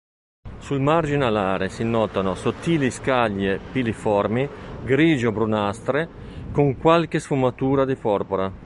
Sul 0.57 0.79
margine 0.81 1.25
alare 1.25 1.69
si 1.69 1.83
notano 1.83 2.33
sottili 2.33 2.89
scaglie 2.89 3.59
piliformi 3.71 4.49
grigio-brunastre, 4.83 6.09
con 6.51 6.75
qualche 6.79 7.19
sfumatura 7.19 7.85
di 7.85 7.95
porpora. 7.95 8.51